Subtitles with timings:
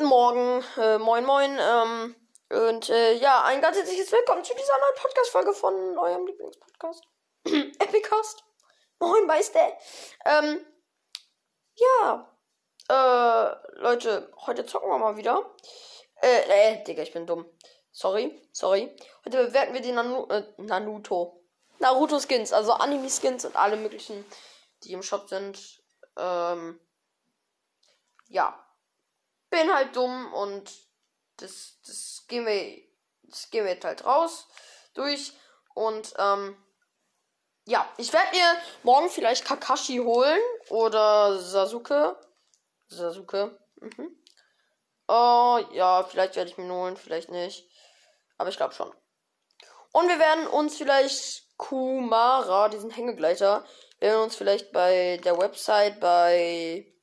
[0.00, 1.56] Morgen, äh, moin moin.
[1.60, 2.16] Ähm,
[2.50, 7.04] und äh, ja, ein ganz herzliches Willkommen zu dieser neuen Podcast-Folge von eurem Lieblingspodcast.
[7.44, 8.44] Epicast.
[8.98, 9.78] Moin, du?
[10.24, 10.66] Ähm,
[11.76, 12.36] ja.
[12.88, 15.54] Äh, Leute, heute zocken wir mal wieder.
[16.22, 17.46] Äh, äh, Digga, ich bin dumm.
[17.92, 18.94] Sorry, sorry.
[19.24, 21.44] Heute bewerten wir die Nanu äh, Naruto.
[21.78, 24.24] Naruto Skins, also Anime Skins und alle möglichen,
[24.82, 25.82] die im Shop sind.
[26.16, 26.80] Ähm,
[28.26, 28.64] ja
[29.54, 30.70] bin halt dumm und
[31.36, 32.82] das, das gehen wir,
[33.22, 34.48] das gehen wir jetzt halt raus
[34.94, 35.32] durch
[35.74, 36.56] und ähm,
[37.66, 42.16] ja, ich werde mir morgen vielleicht Kakashi holen oder Sasuke.
[42.88, 43.58] Sasuke.
[43.76, 44.16] Mhm.
[45.08, 47.66] Oh, ja, vielleicht werde ich mir holen, vielleicht nicht.
[48.36, 48.92] Aber ich glaube schon.
[49.92, 53.64] Und wir werden uns vielleicht Kumara, diesen Hängegleiter,
[54.00, 56.93] werden uns vielleicht bei der Website bei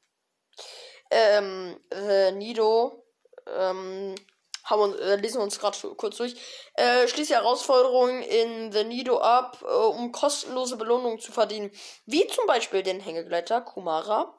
[1.11, 3.03] ähm, äh, Nido,
[3.45, 4.15] ähm,
[4.63, 6.35] haben wir, äh, lesen wir uns gerade kurz durch.
[6.75, 11.71] Äh, schließe Herausforderungen in The Nido ab, äh, um kostenlose Belohnungen zu verdienen.
[12.05, 14.35] Wie zum Beispiel den Hängegleiter Kumara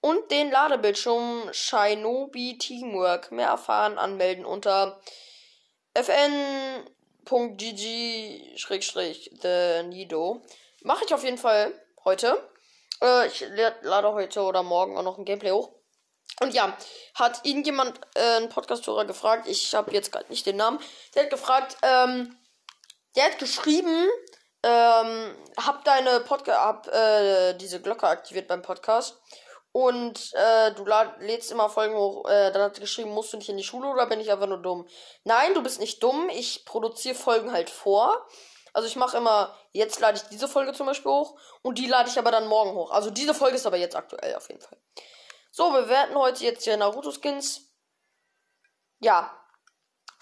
[0.00, 3.30] und den Ladebildschirm Shinobi Teamwork.
[3.32, 5.00] Mehr erfahren, anmelden unter
[5.94, 6.84] fn.gg-the
[9.88, 10.42] Nido.
[10.82, 11.72] Mache ich auf jeden Fall
[12.04, 12.36] heute.
[13.02, 13.44] Äh, ich
[13.82, 15.72] lade heute oder morgen auch noch ein Gameplay hoch.
[16.40, 16.76] Und ja,
[17.14, 20.80] hat irgendjemand, äh, ein Podcast-Hörer gefragt, ich habe jetzt gerade nicht den Namen,
[21.14, 22.36] der hat gefragt, ähm,
[23.14, 24.08] der hat geschrieben,
[24.64, 29.20] ähm, hab deine Podcast, hab äh, diese Glocke aktiviert beim Podcast
[29.76, 30.84] und äh, du
[31.18, 33.88] lädst immer Folgen hoch, äh, dann hat er geschrieben, musst du nicht in die Schule
[33.88, 34.88] oder bin ich einfach nur dumm?
[35.24, 38.26] Nein, du bist nicht dumm, ich produziere Folgen halt vor.
[38.72, 42.08] Also ich mache immer, jetzt lade ich diese Folge zum Beispiel hoch und die lade
[42.08, 42.90] ich aber dann morgen hoch.
[42.90, 44.78] Also diese Folge ist aber jetzt aktuell auf jeden Fall.
[45.56, 47.70] So, wir bewerten heute jetzt hier Naruto-Skins.
[48.98, 49.40] Ja.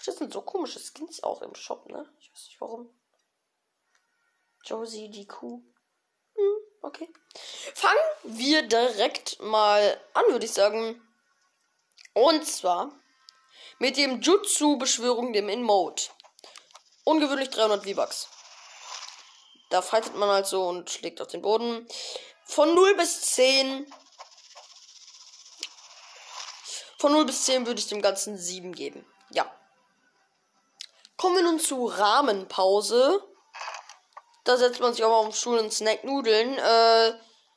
[0.05, 2.07] Das sind so komische Skins auch im Shop, ne?
[2.19, 2.95] Ich weiß nicht warum.
[4.63, 5.63] Josie, die Kuh.
[6.35, 7.11] Hm, okay.
[7.73, 11.01] Fangen wir direkt mal an, würde ich sagen.
[12.13, 12.91] Und zwar
[13.79, 16.03] mit dem Jutsu-Beschwörung, dem In-Mode.
[17.05, 18.29] Ungewöhnlich 300 V-Bucks.
[19.71, 21.87] Da fightet man halt so und schlägt auf den Boden.
[22.45, 23.91] Von 0 bis 10
[27.03, 29.05] von 0 bis 10 würde ich dem Ganzen 7 geben.
[29.29, 29.53] Ja.
[31.17, 33.21] Kommen wir nun zu Rahmenpause.
[34.45, 36.57] Da setzt man sich auch mal auf Stuhl und snackt Nudeln.
[36.57, 37.09] Äh,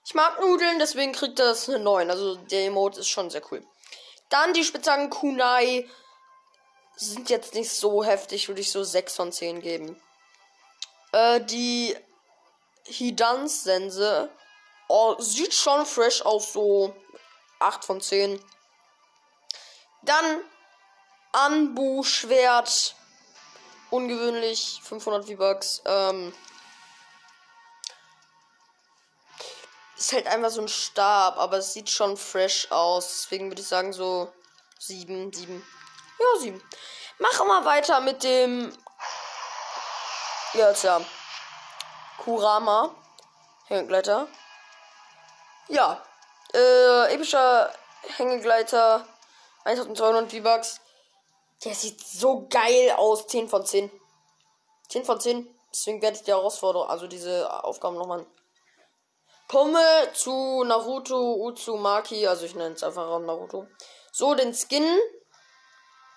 [0.05, 2.11] ich mag Nudeln, deswegen kriegt das eine 9.
[2.11, 3.65] Also der Emote ist schon sehr cool.
[4.31, 5.89] Dann die Spitzhacken Kunai
[6.97, 10.03] sind jetzt nicht so heftig, würde ich so 6 von 10 geben.
[11.13, 11.97] Äh, die
[12.87, 14.29] Hidans-Sense
[14.89, 16.97] oh, sieht schon fresh aus, so
[17.61, 18.41] 8 von 10.
[20.07, 20.41] Dann
[21.33, 22.95] Anbu-Schwert.
[23.91, 24.81] Ungewöhnlich.
[24.83, 25.83] 500 V-Bucks.
[25.85, 26.33] Ähm,
[29.97, 33.09] ist halt einfach so ein Stab, aber es sieht schon fresh aus.
[33.09, 34.33] Deswegen würde ich sagen so
[34.79, 35.67] 7, 7.
[36.19, 36.63] Ja, 7.
[37.19, 38.73] Machen wir weiter mit dem.
[40.53, 41.01] Ja, jetzt ja.
[42.19, 42.95] Kurama.
[43.67, 44.29] Hängegleiter.
[45.69, 46.03] Ja.
[46.55, 47.73] Äh, epischer
[48.17, 49.07] Hängegleiter.
[49.67, 50.81] 1200 V-Bucks.
[51.65, 53.27] Der sieht so geil aus.
[53.27, 53.91] 10 von 10.
[54.89, 55.49] 10 von 10.
[55.73, 58.25] Deswegen werde ich die Herausforderung, also diese Aufgaben nochmal.
[59.49, 59.81] Komme
[60.15, 62.27] zu Naruto Uzumaki.
[62.27, 63.67] Also ich nenne es einfach Naruto.
[64.13, 64.99] So, den Skin.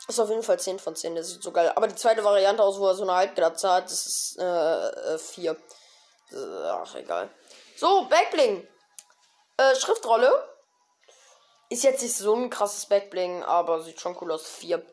[0.08, 1.16] Ist auf jeden Fall 10 von 10.
[1.16, 1.72] Der sieht so geil.
[1.76, 5.52] Aber die zweite Variante aus, wo er so eine Halbglatze hat, das ist äh, 4.
[5.52, 6.36] Äh,
[6.66, 7.30] ach, egal.
[7.76, 8.68] So, Backbling.
[9.58, 10.32] Äh, Schriftrolle.
[11.70, 14.48] Ist jetzt nicht so ein krasses Backbling, aber sieht schon cool aus.
[14.48, 14.84] 4.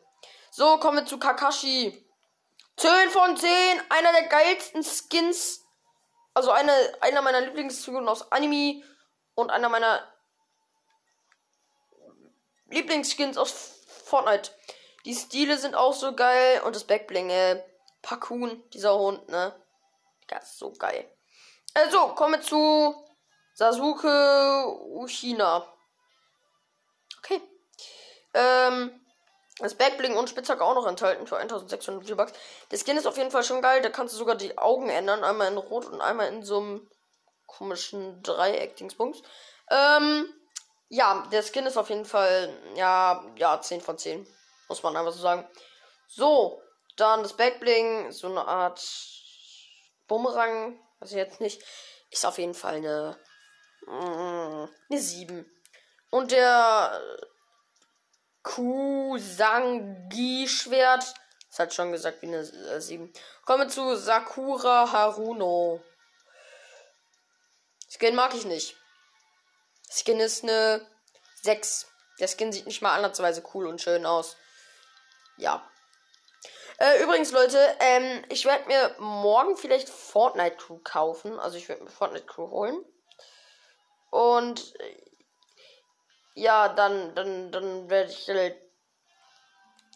[0.51, 2.07] So, kommen wir zu Kakashi.
[2.77, 3.49] 10 von 10.
[3.89, 5.65] Einer der geilsten Skins.
[6.35, 6.71] Also eine,
[7.01, 8.83] einer meiner Lieblingsfiguren aus Anime.
[9.33, 10.07] Und einer meiner
[12.69, 14.51] Lieblingsskins aus Fortnite.
[15.05, 16.61] Die Stile sind auch so geil.
[16.63, 17.63] Und das Backbling, äh,
[18.03, 19.55] Pakun, dieser Hund, ne?
[20.29, 21.09] Ist so geil.
[21.73, 22.95] Also, kommen wir zu
[23.53, 25.65] Sasuke Uchina.
[27.27, 27.41] Okay.
[28.33, 28.99] Ähm,
[29.59, 32.33] das Backbling und Spitzhack auch noch enthalten für 1600 V-Bucks.
[32.71, 33.81] Der Skin ist auf jeden Fall schon geil.
[33.81, 35.23] Da kannst du sogar die Augen ändern.
[35.23, 36.89] Einmal in Rot und einmal in so einem
[37.47, 39.23] komischen Dreieck-Dingsbums.
[39.71, 40.31] Ähm,
[40.89, 44.27] ja, der Skin ist auf jeden Fall, ja, ja, 10 von 10.
[44.69, 45.47] Muss man einfach so sagen.
[46.07, 46.61] So,
[46.97, 48.81] dann das Backbling, so eine Art
[50.07, 51.61] Bumerang, weiß ich jetzt nicht.
[52.11, 53.17] Ist auf jeden Fall eine,
[53.87, 55.45] mm, eine 7.
[56.09, 56.99] Und der
[58.43, 61.13] Kusangi-Schwert.
[61.49, 63.11] Das hat schon gesagt wie eine äh, 7.
[63.45, 65.83] Kommen wir zu Sakura Haruno.
[67.89, 68.75] Skin mag ich nicht.
[69.89, 70.85] Skin ist eine
[71.43, 71.87] 6.
[72.19, 74.35] Der Skin sieht nicht mal ansatzweise cool und schön aus.
[75.37, 75.65] Ja.
[76.79, 81.39] Äh, übrigens, Leute, ähm, ich werde mir morgen vielleicht Fortnite Crew kaufen.
[81.39, 82.83] Also ich werde mir Fortnite Crew holen.
[84.09, 85.06] Und äh,
[86.37, 88.55] ja, dann, dann, dann werde ich halt.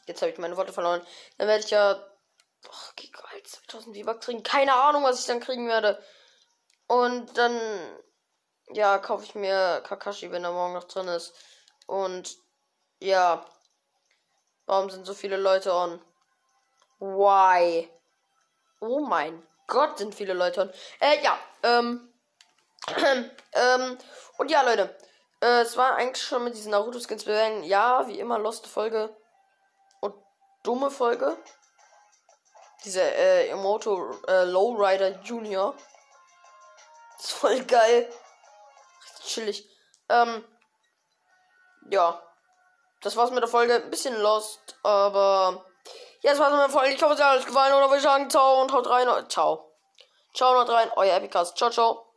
[0.08, 1.06] Jetzt habe ich meine Worte verloren.
[1.38, 2.04] Dann werde ich ja.
[2.68, 4.44] Oh, Giga, 2000 V-Bucks kriegen.
[4.44, 6.04] Keine Ahnung, was ich dann kriegen werde.
[6.88, 7.60] Und dann.
[8.74, 11.34] Ja, kaufe ich mir Kakashi, wenn er morgen noch drin ist.
[11.86, 12.38] Und.
[13.00, 13.46] Ja.
[14.66, 16.04] Warum sind so viele Leute on?
[17.00, 17.88] Why?
[18.80, 20.74] Oh mein Gott, sind viele Leute on.
[21.00, 21.38] Äh, ja.
[21.62, 22.12] Ähm.
[23.54, 23.98] ähm.
[24.38, 24.96] Und ja, Leute.
[25.42, 27.64] Äh, es war eigentlich schon mit diesen Naruto-Skins bewerten.
[27.64, 29.16] Ja, wie immer, Lost Folge.
[30.00, 30.16] Und
[30.64, 31.36] dumme Folge.
[32.86, 35.76] Diese äh, Emoto äh, Lowrider Junior.
[37.20, 38.12] Ist voll geil.
[39.04, 39.70] Richtig chillig.
[40.10, 40.44] Ähm,
[41.90, 42.22] ja.
[43.02, 43.76] Das war's mit der Folge.
[43.76, 45.66] Ein bisschen lost, aber.
[46.22, 46.94] Ja, das war's mit der Folge.
[46.94, 47.74] Ich hoffe, es hat euch gefallen.
[47.74, 49.08] Oder würde ich sagen, ciao und haut rein.
[49.30, 49.72] Ciao.
[50.36, 50.92] Ciao, haut rein.
[50.96, 51.58] Euer Epicast.
[51.58, 52.11] Ciao, ciao.